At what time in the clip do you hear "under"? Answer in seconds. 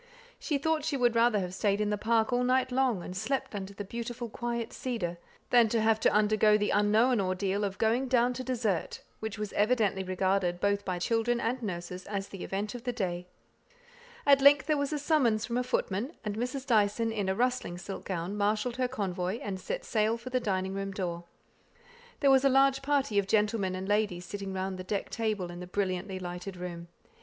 3.53-3.71